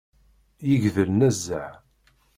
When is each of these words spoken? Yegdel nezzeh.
Yegdel 0.69 1.09
nezzeh. 1.19 1.73